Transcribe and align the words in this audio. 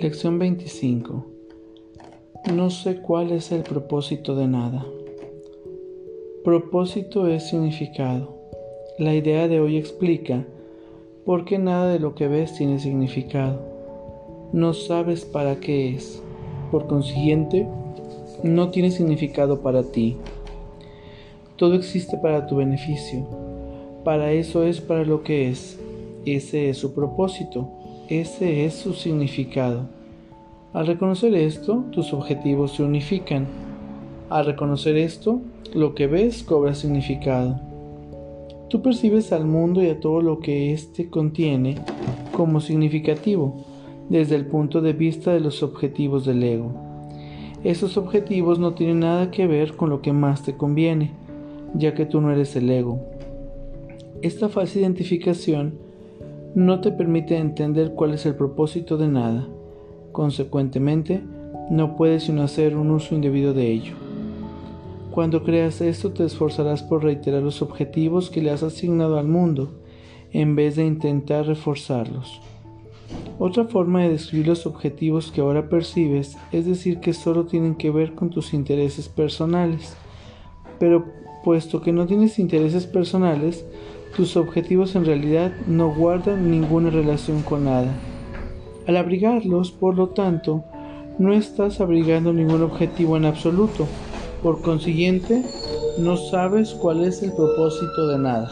Lección 0.00 0.38
25. 0.38 1.26
No 2.54 2.70
sé 2.70 3.00
cuál 3.00 3.32
es 3.32 3.50
el 3.50 3.64
propósito 3.64 4.36
de 4.36 4.46
nada. 4.46 4.86
Propósito 6.44 7.26
es 7.26 7.48
significado. 7.48 8.38
La 9.00 9.12
idea 9.16 9.48
de 9.48 9.58
hoy 9.58 9.76
explica 9.76 10.46
por 11.24 11.44
qué 11.44 11.58
nada 11.58 11.92
de 11.92 11.98
lo 11.98 12.14
que 12.14 12.28
ves 12.28 12.54
tiene 12.54 12.78
significado. 12.78 13.60
No 14.52 14.72
sabes 14.72 15.24
para 15.24 15.56
qué 15.56 15.96
es. 15.96 16.22
Por 16.70 16.86
consiguiente, 16.86 17.66
no 18.44 18.70
tiene 18.70 18.92
significado 18.92 19.62
para 19.62 19.82
ti. 19.82 20.16
Todo 21.56 21.74
existe 21.74 22.16
para 22.18 22.46
tu 22.46 22.54
beneficio. 22.54 23.26
Para 24.04 24.30
eso 24.30 24.62
es 24.62 24.80
para 24.80 25.04
lo 25.04 25.24
que 25.24 25.48
es. 25.48 25.76
Ese 26.24 26.68
es 26.68 26.78
su 26.78 26.94
propósito. 26.94 27.77
Ese 28.08 28.64
es 28.64 28.72
su 28.72 28.94
significado. 28.94 29.86
Al 30.72 30.86
reconocer 30.86 31.34
esto, 31.34 31.84
tus 31.92 32.14
objetivos 32.14 32.72
se 32.72 32.82
unifican. 32.82 33.46
Al 34.30 34.46
reconocer 34.46 34.96
esto, 34.96 35.42
lo 35.74 35.94
que 35.94 36.06
ves 36.06 36.42
cobra 36.42 36.74
significado. 36.74 37.60
Tú 38.70 38.80
percibes 38.80 39.30
al 39.30 39.44
mundo 39.44 39.82
y 39.82 39.90
a 39.90 40.00
todo 40.00 40.22
lo 40.22 40.40
que 40.40 40.72
éste 40.72 41.10
contiene 41.10 41.74
como 42.32 42.60
significativo 42.60 43.66
desde 44.08 44.36
el 44.36 44.46
punto 44.46 44.80
de 44.80 44.94
vista 44.94 45.34
de 45.34 45.40
los 45.40 45.62
objetivos 45.62 46.24
del 46.24 46.42
ego. 46.42 46.72
Esos 47.62 47.98
objetivos 47.98 48.58
no 48.58 48.72
tienen 48.72 49.00
nada 49.00 49.30
que 49.30 49.46
ver 49.46 49.76
con 49.76 49.90
lo 49.90 50.00
que 50.00 50.14
más 50.14 50.42
te 50.44 50.56
conviene, 50.56 51.10
ya 51.74 51.92
que 51.92 52.06
tú 52.06 52.22
no 52.22 52.32
eres 52.32 52.56
el 52.56 52.70
ego. 52.70 53.00
Esta 54.22 54.48
falsa 54.48 54.78
identificación 54.78 55.87
no 56.54 56.80
te 56.80 56.92
permite 56.92 57.36
entender 57.36 57.92
cuál 57.94 58.14
es 58.14 58.26
el 58.26 58.34
propósito 58.34 58.96
de 58.96 59.08
nada. 59.08 59.48
Consecuentemente, 60.12 61.22
no 61.70 61.96
puedes 61.96 62.24
sino 62.24 62.42
hacer 62.42 62.76
un 62.76 62.90
uso 62.90 63.14
indebido 63.14 63.54
de 63.54 63.70
ello. 63.70 63.94
Cuando 65.10 65.42
creas 65.42 65.80
esto, 65.80 66.12
te 66.12 66.24
esforzarás 66.24 66.82
por 66.82 67.02
reiterar 67.02 67.42
los 67.42 67.60
objetivos 67.62 68.30
que 68.30 68.40
le 68.40 68.50
has 68.50 68.62
asignado 68.62 69.18
al 69.18 69.26
mundo, 69.26 69.80
en 70.32 70.56
vez 70.56 70.76
de 70.76 70.86
intentar 70.86 71.46
reforzarlos. 71.46 72.40
Otra 73.38 73.64
forma 73.64 74.02
de 74.02 74.10
describir 74.10 74.48
los 74.48 74.66
objetivos 74.66 75.30
que 75.30 75.40
ahora 75.40 75.68
percibes 75.68 76.36
es 76.52 76.66
decir 76.66 77.00
que 77.00 77.12
solo 77.12 77.46
tienen 77.46 77.76
que 77.76 77.90
ver 77.90 78.14
con 78.14 78.30
tus 78.30 78.52
intereses 78.52 79.08
personales. 79.08 79.96
Pero 80.78 81.04
puesto 81.44 81.80
que 81.80 81.92
no 81.92 82.06
tienes 82.06 82.38
intereses 82.38 82.86
personales, 82.86 83.64
tus 84.16 84.36
objetivos 84.36 84.94
en 84.96 85.04
realidad 85.04 85.52
no 85.66 85.94
guardan 85.94 86.50
ninguna 86.50 86.90
relación 86.90 87.42
con 87.42 87.64
nada. 87.64 87.92
Al 88.86 88.96
abrigarlos, 88.96 89.70
por 89.70 89.96
lo 89.96 90.08
tanto, 90.08 90.64
no 91.18 91.32
estás 91.32 91.80
abrigando 91.80 92.32
ningún 92.32 92.62
objetivo 92.62 93.16
en 93.16 93.24
absoluto. 93.24 93.86
Por 94.42 94.62
consiguiente, 94.62 95.42
no 95.98 96.16
sabes 96.16 96.74
cuál 96.74 97.04
es 97.04 97.22
el 97.22 97.32
propósito 97.32 98.08
de 98.08 98.18
nada. 98.18 98.50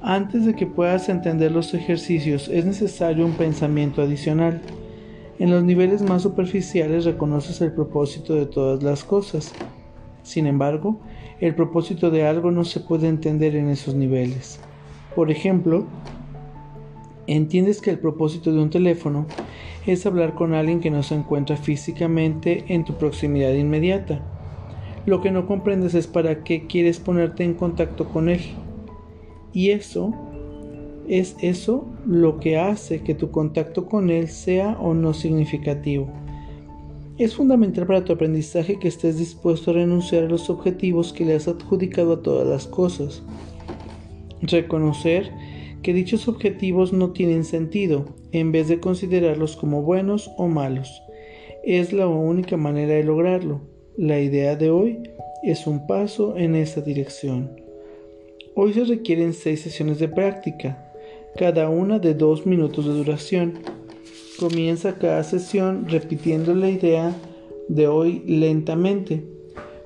Antes 0.00 0.46
de 0.46 0.56
que 0.56 0.66
puedas 0.66 1.08
entender 1.08 1.52
los 1.52 1.74
ejercicios 1.74 2.48
es 2.48 2.64
necesario 2.64 3.24
un 3.24 3.34
pensamiento 3.34 4.02
adicional. 4.02 4.60
En 5.38 5.50
los 5.50 5.62
niveles 5.62 6.02
más 6.02 6.22
superficiales 6.22 7.04
reconoces 7.04 7.60
el 7.60 7.72
propósito 7.72 8.34
de 8.34 8.46
todas 8.46 8.82
las 8.82 9.04
cosas. 9.04 9.52
Sin 10.22 10.46
embargo, 10.46 10.98
el 11.42 11.56
propósito 11.56 12.12
de 12.12 12.24
algo 12.24 12.52
no 12.52 12.64
se 12.64 12.78
puede 12.78 13.08
entender 13.08 13.56
en 13.56 13.68
esos 13.68 13.96
niveles. 13.96 14.60
Por 15.16 15.28
ejemplo, 15.28 15.86
entiendes 17.26 17.80
que 17.80 17.90
el 17.90 17.98
propósito 17.98 18.52
de 18.52 18.62
un 18.62 18.70
teléfono 18.70 19.26
es 19.84 20.06
hablar 20.06 20.36
con 20.36 20.54
alguien 20.54 20.78
que 20.78 20.92
no 20.92 21.02
se 21.02 21.16
encuentra 21.16 21.56
físicamente 21.56 22.64
en 22.68 22.84
tu 22.84 22.94
proximidad 22.94 23.54
inmediata. 23.54 24.22
Lo 25.04 25.20
que 25.20 25.32
no 25.32 25.48
comprendes 25.48 25.94
es 25.94 26.06
para 26.06 26.44
qué 26.44 26.68
quieres 26.68 27.00
ponerte 27.00 27.42
en 27.42 27.54
contacto 27.54 28.08
con 28.08 28.28
él. 28.28 28.42
Y 29.52 29.70
eso 29.70 30.14
es 31.08 31.34
eso 31.42 31.88
lo 32.06 32.38
que 32.38 32.56
hace 32.56 33.02
que 33.02 33.16
tu 33.16 33.32
contacto 33.32 33.86
con 33.86 34.10
él 34.10 34.28
sea 34.28 34.78
o 34.80 34.94
no 34.94 35.12
significativo. 35.12 36.08
Es 37.18 37.34
fundamental 37.34 37.86
para 37.86 38.04
tu 38.04 38.14
aprendizaje 38.14 38.78
que 38.78 38.88
estés 38.88 39.18
dispuesto 39.18 39.70
a 39.70 39.74
renunciar 39.74 40.24
a 40.24 40.28
los 40.28 40.48
objetivos 40.48 41.12
que 41.12 41.26
le 41.26 41.34
has 41.34 41.46
adjudicado 41.46 42.14
a 42.14 42.22
todas 42.22 42.46
las 42.46 42.66
cosas. 42.66 43.22
Reconocer 44.40 45.30
que 45.82 45.92
dichos 45.92 46.26
objetivos 46.26 46.92
no 46.92 47.10
tienen 47.10 47.44
sentido, 47.44 48.06
en 48.32 48.50
vez 48.50 48.68
de 48.68 48.80
considerarlos 48.80 49.56
como 49.56 49.82
buenos 49.82 50.30
o 50.38 50.48
malos. 50.48 51.02
Es 51.62 51.92
la 51.92 52.08
única 52.08 52.56
manera 52.56 52.94
de 52.94 53.04
lograrlo. 53.04 53.60
La 53.96 54.18
idea 54.18 54.56
de 54.56 54.70
hoy 54.70 55.02
es 55.42 55.66
un 55.66 55.86
paso 55.86 56.36
en 56.38 56.54
esa 56.54 56.80
dirección. 56.80 57.50
Hoy 58.54 58.72
se 58.72 58.84
requieren 58.84 59.34
seis 59.34 59.60
sesiones 59.60 59.98
de 59.98 60.08
práctica, 60.08 60.92
cada 61.36 61.68
una 61.68 61.98
de 61.98 62.14
dos 62.14 62.46
minutos 62.46 62.86
de 62.86 62.92
duración. 62.92 63.58
Comienza 64.38 64.94
cada 64.94 65.22
sesión 65.24 65.86
repitiendo 65.88 66.54
la 66.54 66.70
idea 66.70 67.14
de 67.68 67.86
hoy 67.86 68.22
lentamente. 68.26 69.24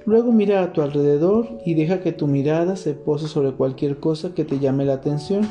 Luego 0.06 0.30
mira 0.30 0.62
a 0.62 0.72
tu 0.72 0.82
alrededor 0.82 1.48
y 1.66 1.74
deja 1.74 2.00
que 2.00 2.12
tu 2.12 2.28
mirada 2.28 2.76
se 2.76 2.94
pose 2.94 3.26
sobre 3.26 3.52
cualquier 3.52 3.98
cosa 3.98 4.34
que 4.34 4.44
te 4.44 4.60
llame 4.60 4.84
la 4.84 4.94
atención, 4.94 5.50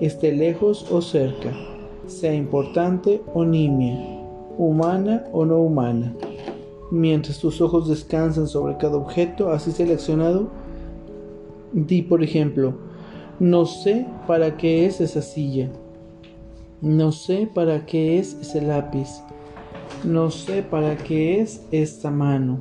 esté 0.00 0.32
lejos 0.32 0.90
o 0.90 1.02
cerca, 1.02 1.52
sea 2.06 2.34
importante 2.34 3.22
o 3.34 3.44
nimia, 3.44 3.98
humana 4.56 5.24
o 5.32 5.44
no 5.44 5.58
humana. 5.58 6.14
Mientras 6.90 7.38
tus 7.38 7.60
ojos 7.60 7.86
descansan 7.86 8.48
sobre 8.48 8.78
cada 8.78 8.96
objeto 8.96 9.50
así 9.50 9.72
seleccionado, 9.72 10.48
di 11.72 12.00
por 12.00 12.22
ejemplo, 12.22 12.74
no 13.38 13.66
sé 13.66 14.06
para 14.26 14.56
qué 14.56 14.86
es 14.86 15.02
esa 15.02 15.20
silla. 15.20 15.70
No 16.82 17.10
sé 17.10 17.48
para 17.52 17.86
qué 17.86 18.18
es 18.18 18.34
ese 18.34 18.60
lápiz. 18.60 19.22
No 20.04 20.30
sé 20.30 20.62
para 20.62 20.96
qué 20.96 21.40
es 21.40 21.66
esta 21.70 22.10
mano. 22.10 22.60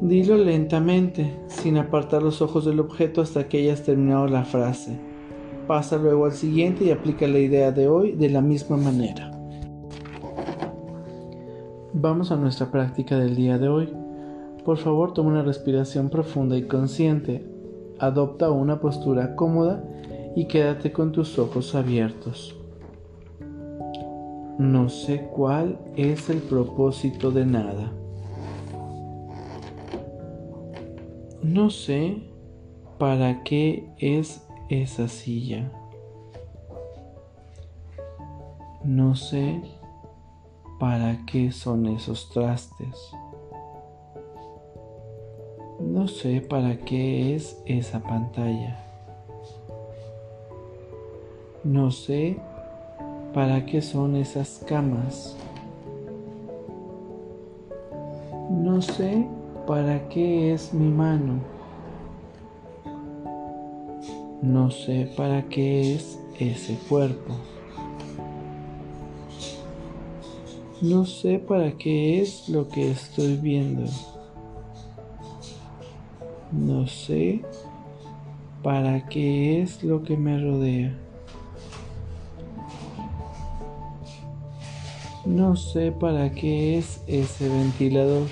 Dilo 0.00 0.36
lentamente, 0.36 1.36
sin 1.46 1.76
apartar 1.76 2.22
los 2.22 2.42
ojos 2.42 2.64
del 2.64 2.80
objeto 2.80 3.20
hasta 3.20 3.48
que 3.48 3.58
hayas 3.58 3.84
terminado 3.84 4.26
la 4.26 4.44
frase. 4.44 4.98
Pasa 5.68 5.96
luego 5.96 6.24
al 6.24 6.32
siguiente 6.32 6.84
y 6.84 6.90
aplica 6.90 7.28
la 7.28 7.38
idea 7.38 7.70
de 7.70 7.86
hoy 7.86 8.12
de 8.12 8.30
la 8.30 8.40
misma 8.40 8.76
manera. 8.76 9.30
Vamos 11.92 12.32
a 12.32 12.36
nuestra 12.36 12.72
práctica 12.72 13.16
del 13.16 13.36
día 13.36 13.58
de 13.58 13.68
hoy. 13.68 13.92
Por 14.64 14.78
favor, 14.78 15.12
toma 15.12 15.30
una 15.30 15.42
respiración 15.42 16.08
profunda 16.08 16.56
y 16.56 16.62
consciente. 16.62 17.46
Adopta 18.00 18.50
una 18.50 18.80
postura 18.80 19.36
cómoda 19.36 19.84
y 20.36 20.46
quédate 20.46 20.92
con 20.92 21.12
tus 21.12 21.38
ojos 21.38 21.74
abiertos. 21.74 22.56
No 24.58 24.88
sé 24.88 25.28
cuál 25.34 25.78
es 25.96 26.28
el 26.28 26.38
propósito 26.38 27.30
de 27.30 27.46
nada. 27.46 27.92
No 31.42 31.70
sé 31.70 32.22
para 32.98 33.42
qué 33.42 33.90
es 33.98 34.46
esa 34.68 35.08
silla. 35.08 35.72
No 38.84 39.16
sé 39.16 39.62
para 40.78 41.24
qué 41.26 41.52
son 41.52 41.86
esos 41.86 42.28
trastes. 42.30 42.96
No 45.80 46.06
sé 46.06 46.42
para 46.42 46.76
qué 46.76 47.34
es 47.34 47.62
esa 47.64 48.00
pantalla. 48.02 48.89
No 51.62 51.90
sé 51.90 52.38
para 53.34 53.66
qué 53.66 53.82
son 53.82 54.16
esas 54.16 54.64
camas. 54.66 55.36
No 58.48 58.80
sé 58.80 59.26
para 59.66 60.08
qué 60.08 60.54
es 60.54 60.72
mi 60.72 60.88
mano. 60.88 61.34
No 64.40 64.70
sé 64.70 65.12
para 65.18 65.42
qué 65.50 65.96
es 65.96 66.18
ese 66.38 66.78
cuerpo. 66.88 67.34
No 70.80 71.04
sé 71.04 71.38
para 71.38 71.72
qué 71.72 72.22
es 72.22 72.48
lo 72.48 72.68
que 72.68 72.90
estoy 72.90 73.36
viendo. 73.36 73.84
No 76.52 76.86
sé 76.86 77.42
para 78.62 79.06
qué 79.08 79.60
es 79.60 79.84
lo 79.84 80.02
que 80.02 80.16
me 80.16 80.40
rodea. 80.42 81.09
No 85.26 85.54
sé 85.54 85.92
para 85.92 86.30
qué 86.30 86.78
es 86.78 87.02
ese 87.06 87.48
ventilador. 87.50 88.26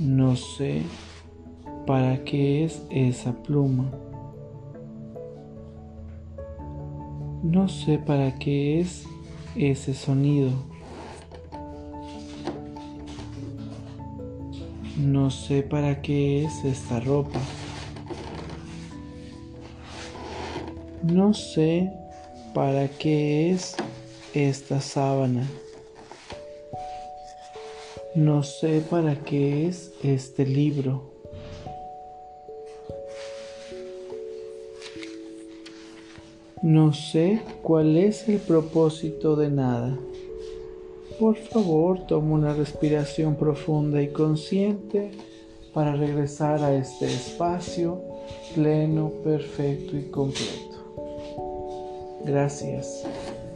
No 0.00 0.34
sé 0.34 0.82
para 1.86 2.24
qué 2.24 2.64
es 2.64 2.82
esa 2.90 3.32
pluma. 3.44 3.88
No 7.44 7.68
sé 7.68 7.98
para 7.98 8.36
qué 8.40 8.80
es 8.80 9.04
ese 9.54 9.94
sonido. 9.94 10.50
No 14.96 15.30
sé 15.30 15.62
para 15.62 16.02
qué 16.02 16.44
es 16.44 16.64
esta 16.64 16.98
ropa. 16.98 17.38
No 21.04 21.32
sé 21.32 21.92
para 22.54 22.88
qué 22.88 23.52
es 23.52 23.76
esta 24.34 24.80
sábana. 24.80 25.46
No 28.14 28.42
sé 28.42 28.82
para 28.88 29.14
qué 29.16 29.66
es 29.68 29.92
este 30.02 30.44
libro. 30.46 31.12
No 36.62 36.92
sé 36.92 37.40
cuál 37.62 37.96
es 37.96 38.28
el 38.28 38.38
propósito 38.38 39.34
de 39.34 39.50
nada. 39.50 39.98
Por 41.18 41.36
favor, 41.36 42.06
toma 42.06 42.34
una 42.34 42.54
respiración 42.54 43.36
profunda 43.36 44.00
y 44.02 44.08
consciente 44.08 45.10
para 45.72 45.96
regresar 45.96 46.62
a 46.62 46.74
este 46.74 47.06
espacio 47.06 48.00
pleno, 48.54 49.10
perfecto 49.24 49.96
y 49.96 50.04
completo. 50.10 50.72
Gracias. 52.24 53.04